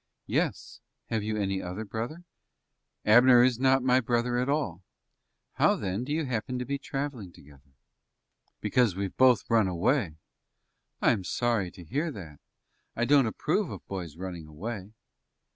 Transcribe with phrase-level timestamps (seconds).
[0.25, 0.79] "Yes;
[1.11, 2.23] have you any other brother?"
[3.05, 4.81] "Abner is not my brother at all."
[5.57, 7.75] "How, then, do you happen to be traveling together?"
[8.61, 10.15] "Because we've both run away."
[11.03, 12.39] "I am sorry to hear that.
[12.95, 14.93] I don't approve of boys running away.